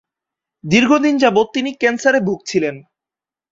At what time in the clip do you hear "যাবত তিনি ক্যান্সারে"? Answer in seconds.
1.17-2.19